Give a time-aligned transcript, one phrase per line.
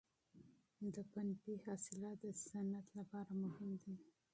[0.93, 3.93] د پنبې حاصلات د صنعت لپاره مهم دي.